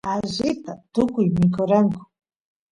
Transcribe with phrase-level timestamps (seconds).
[0.13, 2.01] allita tukuy mikoranku